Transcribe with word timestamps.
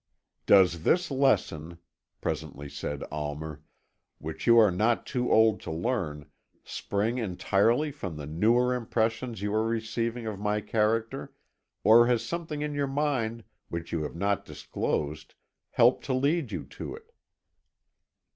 "Does 0.47 0.81
this 0.81 1.11
lesson," 1.11 1.77
presently 2.21 2.67
said 2.67 3.03
Almer, 3.11 3.61
"which 4.17 4.47
you 4.47 4.57
are 4.57 4.71
not 4.71 5.05
too 5.05 5.31
old 5.31 5.59
to 5.61 5.71
learn, 5.71 6.25
spring 6.63 7.19
entirely 7.19 7.91
from 7.91 8.15
the 8.17 8.25
newer 8.25 8.73
impressions 8.73 9.43
you 9.43 9.53
are 9.53 9.63
receiving 9.67 10.25
of 10.25 10.39
my 10.39 10.59
character, 10.59 11.35
or 11.83 12.07
has 12.07 12.25
something 12.25 12.63
in 12.63 12.73
your 12.73 12.87
mind 12.87 13.43
which 13.69 13.91
you 13.91 14.01
have 14.01 14.15
not 14.15 14.43
disclosed 14.43 15.35
helped 15.69 16.03
to 16.05 16.15
lead 16.15 16.51
you 16.51 16.63
to 16.65 16.95
it?" 16.95 17.13